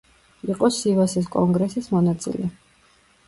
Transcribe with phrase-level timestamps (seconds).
[0.51, 2.49] იყო სივასის კონგრესის მონაწილე.